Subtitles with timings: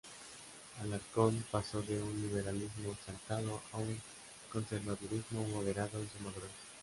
[0.81, 4.01] Alarcón pasó de "un liberalismo exaltado a un
[4.51, 6.49] conservadurismo moderado en su madurez".